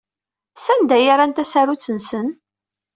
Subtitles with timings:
[0.63, 2.27] Sanda ay rran tasarut-nsen?